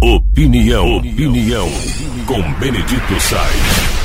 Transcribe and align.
Opinião, 0.00 0.98
opinião, 0.98 1.68
com 2.24 2.40
Benedito 2.60 3.20
Sainz. 3.20 3.98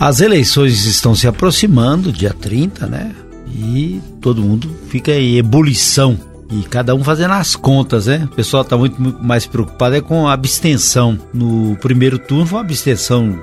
As 0.00 0.20
eleições 0.20 0.84
estão 0.84 1.14
se 1.14 1.28
aproximando, 1.28 2.10
dia 2.10 2.34
30, 2.34 2.86
né? 2.88 3.14
E 3.46 4.00
todo 4.20 4.42
mundo 4.42 4.68
fica 4.88 5.12
em 5.12 5.36
ebulição. 5.36 6.18
E 6.50 6.64
cada 6.64 6.96
um 6.96 7.04
fazendo 7.04 7.34
as 7.34 7.54
contas, 7.54 8.06
né? 8.06 8.28
O 8.30 8.34
pessoal 8.34 8.64
está 8.64 8.76
muito, 8.76 9.00
mais 9.22 9.46
preocupado 9.46 9.94
é 9.94 10.00
com 10.00 10.26
a 10.26 10.32
abstenção. 10.32 11.16
No 11.32 11.76
primeiro 11.76 12.18
turno 12.18 12.44
foi 12.44 12.58
uma 12.58 12.64
abstenção 12.64 13.38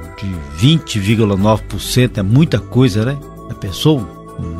de 0.59 0.67
20,9%, 0.77 2.17
é 2.17 2.21
muita 2.21 2.59
coisa, 2.59 3.05
né? 3.05 3.17
A 3.49 3.53
pessoa, 3.53 4.05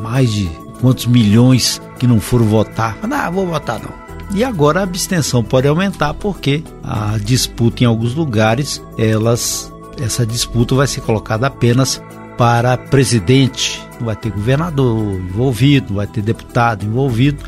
mais 0.02 0.32
de 0.32 0.48
quantos 0.80 1.04
milhões 1.04 1.80
que 1.98 2.06
não 2.06 2.18
foram 2.18 2.46
votar. 2.46 2.96
Ah, 3.02 3.30
vou 3.30 3.46
votar 3.46 3.78
não. 3.78 3.99
E 4.32 4.44
agora 4.44 4.80
a 4.80 4.82
abstenção 4.84 5.42
pode 5.42 5.66
aumentar 5.66 6.14
porque 6.14 6.62
a 6.82 7.18
disputa 7.18 7.82
em 7.82 7.86
alguns 7.86 8.14
lugares, 8.14 8.82
elas 8.96 9.72
essa 10.00 10.24
disputa 10.24 10.74
vai 10.74 10.86
ser 10.86 11.02
colocada 11.02 11.46
apenas 11.46 12.02
para 12.38 12.76
presidente, 12.76 13.82
não 13.98 14.06
vai 14.06 14.16
ter 14.16 14.30
governador 14.30 14.96
envolvido, 14.96 15.88
não 15.90 15.96
vai 15.96 16.06
ter 16.06 16.22
deputado 16.22 16.84
envolvido. 16.86 17.44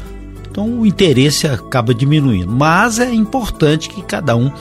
Então 0.50 0.80
o 0.80 0.86
interesse 0.86 1.46
acaba 1.46 1.94
diminuindo. 1.94 2.52
Mas 2.52 2.98
é 2.98 3.12
importante 3.12 3.88
que 3.88 4.02
cada 4.02 4.36
um 4.36 4.52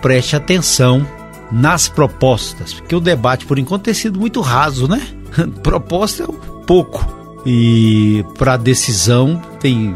preste 0.00 0.36
atenção 0.36 1.06
nas 1.50 1.88
propostas, 1.88 2.74
porque 2.74 2.94
o 2.94 3.00
debate 3.00 3.46
por 3.46 3.58
enquanto 3.58 3.84
tem 3.84 3.94
sido 3.94 4.18
muito 4.18 4.40
raso, 4.40 4.86
né? 4.86 5.06
Proposta 5.62 6.22
é 6.22 6.26
pouco 6.66 7.18
e 7.44 8.24
para 8.36 8.56
decisão 8.56 9.40
tem 9.60 9.94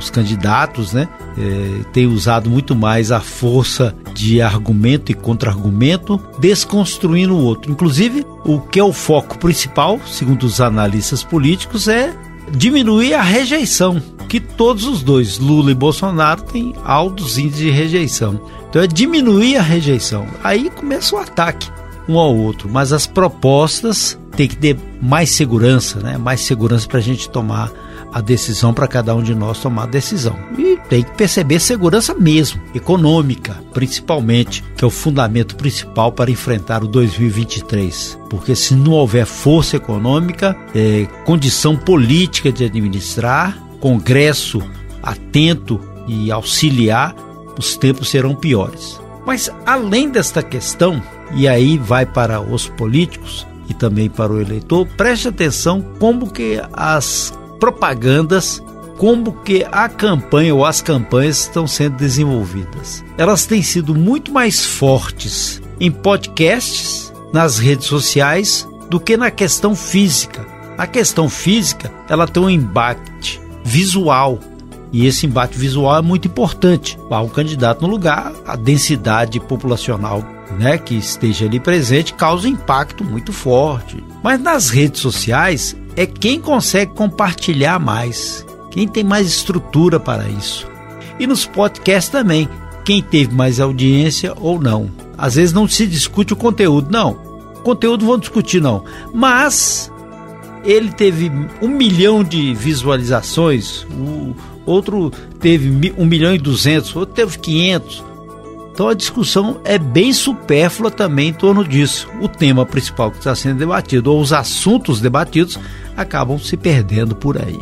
os 0.00 0.10
candidatos, 0.10 0.92
né? 0.92 1.08
É, 1.38 1.84
tem 1.92 2.06
usado 2.06 2.50
muito 2.50 2.74
mais 2.74 3.12
a 3.12 3.20
força 3.20 3.94
de 4.14 4.42
argumento 4.42 5.12
e 5.12 5.14
contra-argumento, 5.14 6.20
desconstruindo 6.38 7.34
o 7.34 7.42
outro. 7.42 7.70
Inclusive, 7.70 8.26
o 8.44 8.60
que 8.60 8.80
é 8.80 8.84
o 8.84 8.92
foco 8.92 9.38
principal, 9.38 10.00
segundo 10.06 10.44
os 10.44 10.60
analistas 10.60 11.22
políticos, 11.22 11.88
é 11.88 12.14
diminuir 12.50 13.14
a 13.14 13.22
rejeição, 13.22 14.02
que 14.28 14.40
todos 14.40 14.84
os 14.84 15.02
dois, 15.02 15.38
Lula 15.38 15.70
e 15.70 15.74
Bolsonaro, 15.74 16.42
têm 16.42 16.74
altos 16.84 17.38
índices 17.38 17.60
de 17.60 17.70
rejeição. 17.70 18.40
Então 18.68 18.82
é 18.82 18.86
diminuir 18.86 19.56
a 19.56 19.62
rejeição. 19.62 20.26
Aí 20.42 20.70
começa 20.70 21.14
o 21.14 21.18
ataque 21.18 21.68
um 22.08 22.18
ao 22.18 22.34
outro, 22.34 22.68
mas 22.68 22.92
as 22.92 23.06
propostas 23.06 24.18
têm 24.36 24.48
que 24.48 24.56
ter 24.56 24.76
mais 25.00 25.30
segurança, 25.30 26.00
né? 26.00 26.18
Mais 26.18 26.40
segurança 26.40 26.88
para 26.88 26.98
a 26.98 27.02
gente 27.02 27.28
tomar 27.28 27.70
a 28.12 28.20
decisão 28.20 28.72
para 28.72 28.88
cada 28.88 29.14
um 29.14 29.22
de 29.22 29.34
nós 29.34 29.60
tomar 29.60 29.84
a 29.84 29.86
decisão. 29.86 30.36
E 30.58 30.78
tem 30.88 31.02
que 31.02 31.12
perceber 31.12 31.60
segurança 31.60 32.14
mesmo, 32.14 32.60
econômica, 32.74 33.62
principalmente, 33.72 34.64
que 34.76 34.84
é 34.84 34.86
o 34.86 34.90
fundamento 34.90 35.56
principal 35.56 36.12
para 36.12 36.30
enfrentar 36.30 36.82
o 36.82 36.88
2023. 36.88 38.18
Porque 38.28 38.54
se 38.54 38.74
não 38.74 38.92
houver 38.92 39.26
força 39.26 39.76
econômica, 39.76 40.56
é, 40.74 41.06
condição 41.24 41.76
política 41.76 42.50
de 42.52 42.64
administrar, 42.64 43.58
Congresso 43.80 44.60
atento 45.02 45.80
e 46.06 46.30
auxiliar, 46.30 47.14
os 47.58 47.76
tempos 47.76 48.10
serão 48.10 48.34
piores. 48.34 49.00
Mas 49.26 49.50
além 49.66 50.08
desta 50.08 50.42
questão, 50.42 51.02
e 51.34 51.46
aí 51.46 51.78
vai 51.78 52.06
para 52.06 52.40
os 52.40 52.68
políticos 52.68 53.46
e 53.68 53.74
também 53.74 54.10
para 54.10 54.32
o 54.32 54.40
eleitor, 54.40 54.86
preste 54.96 55.28
atenção 55.28 55.80
como 55.98 56.30
que 56.30 56.60
as 56.72 57.32
propagandas, 57.60 58.62
como 58.96 59.32
que 59.44 59.64
a 59.70 59.88
campanha 59.88 60.54
ou 60.54 60.64
as 60.64 60.82
campanhas 60.82 61.40
estão 61.40 61.66
sendo 61.66 61.96
desenvolvidas. 61.96 63.04
Elas 63.16 63.46
têm 63.46 63.62
sido 63.62 63.94
muito 63.94 64.32
mais 64.32 64.64
fortes 64.64 65.62
em 65.78 65.90
podcasts, 65.90 67.12
nas 67.32 67.58
redes 67.58 67.86
sociais, 67.86 68.68
do 68.88 68.98
que 68.98 69.16
na 69.16 69.30
questão 69.30 69.76
física. 69.76 70.44
A 70.76 70.86
questão 70.86 71.28
física, 71.28 71.92
ela 72.08 72.26
tem 72.26 72.42
um 72.42 72.50
embate 72.50 73.40
visual, 73.62 74.40
e 74.92 75.06
esse 75.06 75.26
embate 75.26 75.56
visual 75.56 75.98
é 75.98 76.02
muito 76.02 76.26
importante. 76.26 76.98
Há 77.08 77.20
um 77.20 77.28
candidato 77.28 77.82
no 77.82 77.88
lugar, 77.88 78.32
a 78.46 78.56
densidade 78.56 79.38
populacional 79.38 80.24
né, 80.58 80.78
que 80.78 80.96
esteja 80.96 81.46
ali 81.46 81.60
presente 81.60 82.14
causa 82.14 82.48
impacto 82.48 83.04
muito 83.04 83.32
forte. 83.32 84.02
Mas 84.22 84.40
nas 84.40 84.68
redes 84.68 85.00
sociais 85.00 85.76
é 86.00 86.06
quem 86.06 86.40
consegue 86.40 86.94
compartilhar 86.94 87.78
mais, 87.78 88.46
quem 88.70 88.88
tem 88.88 89.04
mais 89.04 89.26
estrutura 89.26 90.00
para 90.00 90.26
isso. 90.30 90.66
E 91.18 91.26
nos 91.26 91.44
podcasts 91.44 92.10
também, 92.10 92.48
quem 92.86 93.02
teve 93.02 93.34
mais 93.34 93.60
audiência 93.60 94.32
ou 94.40 94.58
não. 94.58 94.90
Às 95.18 95.34
vezes 95.34 95.52
não 95.52 95.68
se 95.68 95.86
discute 95.86 96.32
o 96.32 96.36
conteúdo, 96.36 96.90
não. 96.90 97.10
O 97.54 97.60
conteúdo 97.60 98.06
vão 98.06 98.18
discutir, 98.18 98.62
não. 98.62 98.82
Mas 99.12 99.92
ele 100.64 100.90
teve 100.90 101.30
um 101.60 101.68
milhão 101.68 102.24
de 102.24 102.54
visualizações, 102.54 103.84
o 103.90 104.34
outro 104.64 105.12
teve 105.38 105.92
um 105.98 106.06
milhão 106.06 106.34
e 106.34 106.38
duzentos, 106.38 106.96
outro 106.96 107.14
teve 107.14 107.38
quinhentos. 107.38 108.02
Então 108.80 108.88
a 108.88 108.94
discussão 108.94 109.60
é 109.62 109.76
bem 109.76 110.10
supérflua 110.10 110.90
também 110.90 111.28
em 111.28 111.32
torno 111.34 111.62
disso. 111.62 112.08
O 112.18 112.26
tema 112.26 112.64
principal 112.64 113.10
que 113.10 113.18
está 113.18 113.34
sendo 113.34 113.58
debatido, 113.58 114.10
ou 114.10 114.18
os 114.18 114.32
assuntos 114.32 115.02
debatidos, 115.02 115.58
acabam 115.94 116.38
se 116.38 116.56
perdendo 116.56 117.14
por 117.14 117.36
aí. 117.36 117.60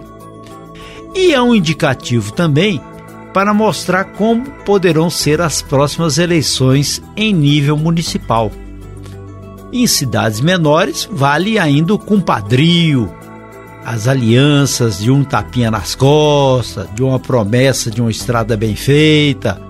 E 1.17 1.34
é 1.34 1.43
um 1.43 1.56
indicativo 1.56 2.33
também 2.33 2.81
para 3.34 3.53
mostrar 3.53 4.05
como 4.12 4.49
poderão 4.65 5.11
ser 5.11 5.41
as 5.41 5.61
próximas 5.61 6.19
eleições 6.19 7.03
em 7.17 7.35
nível 7.35 7.77
municipal. 7.77 8.53
Em 9.73 9.89
cidades 9.89 10.41
menores, 10.41 11.09
vale 11.11 11.59
ainda 11.59 11.95
o 11.95 11.99
compadrio, 11.99 13.12
as 13.85 14.06
alianças 14.06 15.00
de 15.00 15.11
um 15.11 15.25
tapinha 15.25 15.69
nas 15.69 15.97
costas, 15.97 16.87
de 16.95 17.03
uma 17.03 17.19
promessa 17.19 17.91
de 17.91 18.00
uma 18.00 18.09
estrada 18.12 18.56
bem 18.56 18.77
feita, 18.77 19.67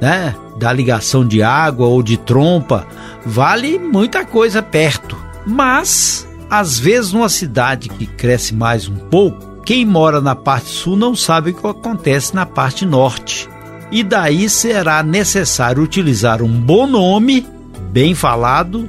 né? 0.00 0.34
Da 0.56 0.72
ligação 0.72 1.26
de 1.26 1.42
água 1.42 1.86
ou 1.86 2.02
de 2.02 2.16
trompa, 2.16 2.86
vale 3.24 3.78
muita 3.78 4.24
coisa 4.24 4.62
perto. 4.62 5.16
Mas, 5.46 6.28
às 6.48 6.78
vezes, 6.78 7.12
numa 7.12 7.28
cidade 7.28 7.88
que 7.88 8.06
cresce 8.06 8.54
mais 8.54 8.88
um 8.88 8.96
pouco, 8.96 9.62
quem 9.64 9.84
mora 9.84 10.20
na 10.20 10.34
parte 10.34 10.68
sul 10.68 10.96
não 10.96 11.16
sabe 11.16 11.50
o 11.50 11.54
que 11.54 11.66
acontece 11.66 12.34
na 12.34 12.46
parte 12.46 12.84
norte. 12.84 13.48
E 13.90 14.02
daí 14.02 14.48
será 14.48 15.02
necessário 15.02 15.82
utilizar 15.82 16.42
um 16.42 16.60
bom 16.60 16.86
nome, 16.86 17.46
bem 17.90 18.14
falado, 18.14 18.88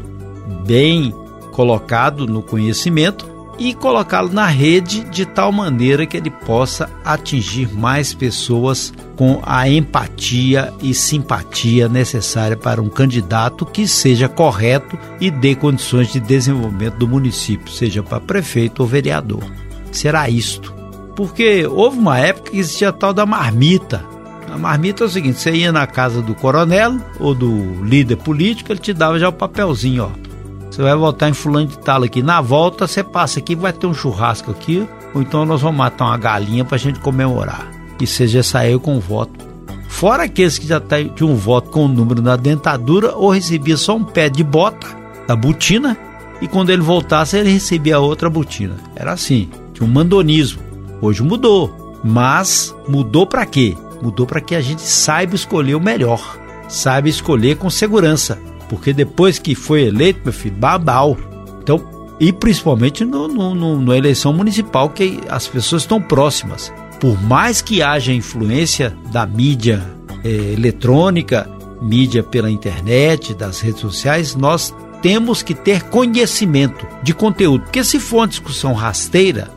bem 0.66 1.13
colocado 1.51 2.27
no 2.27 2.41
conhecimento, 2.41 3.25
e 3.57 3.73
colocá-lo 3.73 4.31
na 4.31 4.47
rede 4.47 5.01
de 5.01 5.25
tal 5.25 5.51
maneira 5.51 6.05
que 6.05 6.17
ele 6.17 6.29
possa 6.29 6.89
atingir 7.03 7.73
mais 7.73 8.13
pessoas 8.13 8.93
com 9.16 9.41
a 9.45 9.69
empatia 9.69 10.73
e 10.81 10.93
simpatia 10.93 11.88
necessária 11.88 12.57
para 12.57 12.81
um 12.81 12.89
candidato 12.89 13.66
que 13.66 13.88
seja 13.88 14.27
correto 14.27 14.97
e 15.19 15.31
dê 15.31 15.55
condições 15.55 16.11
de 16.11 16.19
desenvolvimento 16.19 16.97
do 16.97 17.07
município, 17.07 17.71
seja 17.71 18.03
para 18.03 18.19
prefeito 18.19 18.81
ou 18.81 18.88
vereador. 18.88 19.43
Será 19.91 20.29
isto. 20.29 20.73
Porque 21.16 21.66
houve 21.66 21.97
uma 21.97 22.19
época 22.19 22.51
que 22.51 22.59
existia 22.59 22.89
a 22.89 22.93
tal 22.93 23.13
da 23.13 23.25
marmita. 23.25 24.03
A 24.51 24.57
marmita 24.57 25.05
é 25.05 25.07
o 25.07 25.09
seguinte: 25.09 25.39
você 25.39 25.51
ia 25.51 25.72
na 25.72 25.87
casa 25.87 26.22
do 26.22 26.35
coronel 26.35 26.97
ou 27.19 27.33
do 27.33 27.81
líder 27.85 28.17
político, 28.17 28.72
ele 28.73 28.79
te 28.79 28.93
dava 28.93 29.17
já 29.17 29.29
o 29.29 29.33
papelzinho, 29.33 30.11
ó 30.11 30.25
você 30.70 30.81
vai 30.81 30.96
votar 30.96 31.30
em 31.30 31.34
fulano 31.34 31.68
de 31.68 31.78
tal 31.80 32.03
aqui. 32.03 32.22
Na 32.22 32.42
volta, 32.42 32.88
você 32.88 33.03
passa 33.03 33.40
aqui, 33.40 33.56
vai 33.56 33.72
ter 33.72 33.88
um 33.88 33.94
churrasco 33.94 34.52
aqui, 34.52 34.88
ou 35.14 35.22
então 35.22 35.46
nós 35.46 35.62
vamos 35.62 35.78
matar 35.78 36.06
uma 36.06 36.18
galinha 36.18 36.66
pra 36.66 36.78
gente 36.78 37.00
comemorar. 37.00 37.72
E 38.00 38.06
você 38.06 38.28
já 38.28 38.44
saiu 38.44 38.80
com 38.80 38.98
o 38.98 39.00
voto. 39.00 39.46
Fora 39.88 40.23
aqueles 40.23 40.58
que 40.58 40.67
já 40.67 40.79
tá, 40.79 40.97
tinham 41.02 41.32
um 41.32 41.35
voto 41.35 41.70
com 41.70 41.85
o 41.85 41.88
número 41.88 42.22
na 42.22 42.35
dentadura, 42.35 43.16
ou 43.16 43.29
recebia 43.29 43.78
só 43.78 43.96
um 43.96 44.03
pé 44.03 44.29
de 44.29 44.44
bota 44.44 44.88
da 45.28 45.35
botina, 45.35 45.97
e 46.41 46.47
quando 46.47 46.70
ele 46.70 46.82
voltasse, 46.82 47.38
ele 47.38 47.50
recebia 47.50 48.00
outra 48.00 48.29
botina. 48.29 48.76
Era 48.96 49.14
assim, 49.14 49.50
tinha 49.73 49.88
um 49.88 49.91
mandonismo. 49.91 50.61
Hoje 51.02 51.23
mudou, 51.23 51.73
mas 52.03 52.76
mudou 52.88 53.26
para 53.26 53.46
quê? 53.46 53.78
Mudou 54.02 54.26
para 54.26 54.41
que 54.41 54.53
a 54.53 54.61
gente 54.61 54.82
saiba 54.82 55.35
escolher 55.35 55.76
o 55.76 55.79
melhor, 55.79 56.38
saiba 56.68 57.08
escolher 57.08 57.56
com 57.56 57.70
segurança 57.70 58.38
porque 58.75 58.91
depois 58.91 59.39
que 59.39 59.55
foi 59.55 59.83
eleito, 59.83 60.19
meu 60.23 60.33
filho, 60.33 60.55
babau. 60.55 61.17
Então, 61.61 61.81
e 62.19 62.31
principalmente 62.33 63.05
no, 63.05 63.27
no, 63.27 63.55
no, 63.55 63.81
na 63.81 63.97
eleição 63.97 64.33
municipal, 64.33 64.89
que 64.89 65.22
as 65.29 65.47
pessoas 65.47 65.83
estão 65.83 66.01
próximas. 66.01 66.73
Por 66.99 67.22
mais 67.23 67.61
que 67.61 67.81
haja 67.81 68.11
influência 68.13 68.93
da 69.11 69.25
mídia 69.25 69.81
é, 70.23 70.29
eletrônica, 70.29 71.49
mídia 71.81 72.22
pela 72.22 72.51
internet, 72.51 73.33
das 73.33 73.61
redes 73.61 73.79
sociais, 73.79 74.35
nós 74.35 74.75
temos 75.01 75.41
que 75.41 75.53
ter 75.53 75.83
conhecimento 75.83 76.85
de 77.01 77.13
conteúdo. 77.13 77.63
Porque 77.63 77.83
se 77.83 77.97
for 77.97 78.17
uma 78.17 78.27
discussão 78.27 78.73
rasteira, 78.73 79.49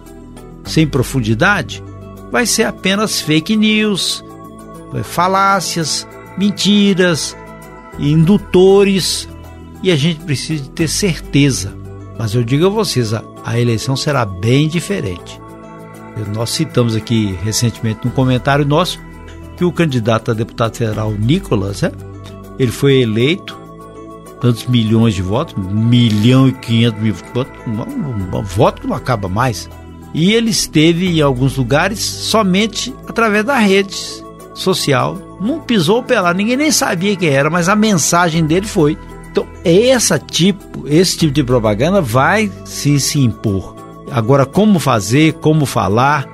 sem 0.64 0.86
profundidade, 0.86 1.82
vai 2.30 2.46
ser 2.46 2.64
apenas 2.64 3.20
fake 3.20 3.56
news, 3.56 4.24
é, 4.94 5.02
falácias, 5.02 6.06
mentiras, 6.36 7.36
indutores 7.98 9.28
e 9.82 9.90
a 9.90 9.96
gente 9.96 10.20
precisa 10.20 10.62
de 10.62 10.70
ter 10.70 10.88
certeza. 10.88 11.76
Mas 12.18 12.34
eu 12.34 12.42
digo 12.42 12.66
a 12.66 12.70
vocês, 12.70 13.14
a, 13.14 13.22
a 13.44 13.58
eleição 13.58 13.96
será 13.96 14.24
bem 14.24 14.68
diferente. 14.68 15.40
Nós 16.34 16.50
citamos 16.50 16.96
aqui 16.96 17.38
recentemente 17.44 18.00
num 18.04 18.10
comentário 18.10 18.64
nosso 18.64 18.98
que 19.56 19.64
o 19.64 19.72
candidato 19.72 20.30
a 20.30 20.34
deputado 20.34 20.76
federal 20.76 21.12
Nicolas, 21.12 21.82
né, 21.82 21.92
ele 22.58 22.72
foi 22.72 23.00
eleito 23.00 23.56
tantos 24.40 24.66
milhões 24.66 25.14
de 25.14 25.22
votos, 25.22 25.54
milhão 25.56 26.48
e 26.48 26.52
quinhentos 26.52 27.00
mil 27.00 27.14
votos, 27.14 27.52
um 27.66 28.42
voto 28.42 28.82
que 28.82 28.86
não 28.86 28.96
acaba 28.96 29.28
mais. 29.28 29.68
E 30.14 30.32
ele 30.32 30.50
esteve 30.50 31.06
em 31.08 31.20
alguns 31.20 31.56
lugares 31.56 32.00
somente 32.00 32.94
através 33.06 33.44
da 33.44 33.58
rede 33.58 33.96
social. 34.54 35.27
Não 35.40 35.60
pisou 35.60 36.02
pela, 36.02 36.34
ninguém 36.34 36.56
nem 36.56 36.70
sabia 36.70 37.16
quem 37.16 37.28
era, 37.28 37.48
mas 37.48 37.68
a 37.68 37.76
mensagem 37.76 38.44
dele 38.44 38.66
foi. 38.66 38.98
Então, 39.30 39.46
essa 39.64 40.18
tipo, 40.18 40.84
esse 40.88 41.16
tipo 41.16 41.32
de 41.32 41.44
propaganda 41.44 42.00
vai 42.00 42.50
se, 42.64 42.98
se 42.98 43.20
impor. 43.20 43.76
Agora, 44.10 44.46
como 44.46 44.78
fazer, 44.78 45.34
como 45.34 45.66
falar, 45.66 46.26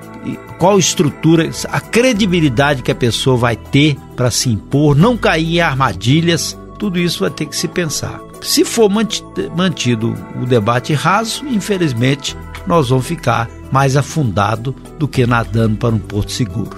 qual 0.57 0.79
estrutura, 0.79 1.49
a 1.69 1.79
credibilidade 1.79 2.81
que 2.81 2.91
a 2.91 2.95
pessoa 2.95 3.37
vai 3.37 3.55
ter 3.55 3.97
para 4.15 4.31
se 4.31 4.49
impor, 4.49 4.95
não 4.95 5.17
cair 5.17 5.57
em 5.57 5.61
armadilhas, 5.61 6.57
tudo 6.79 6.99
isso 6.99 7.19
vai 7.19 7.29
ter 7.29 7.45
que 7.45 7.55
se 7.55 7.67
pensar. 7.67 8.19
Se 8.41 8.63
for 8.63 8.89
mantido 9.55 10.13
o 10.41 10.45
debate 10.45 10.93
raso, 10.93 11.45
infelizmente, 11.47 12.37
nós 12.65 12.89
vamos 12.89 13.05
ficar 13.05 13.49
mais 13.71 13.97
afundado 13.97 14.75
do 14.97 15.07
que 15.07 15.25
nadando 15.25 15.77
para 15.77 15.93
um 15.93 15.99
porto 15.99 16.31
seguro. 16.31 16.77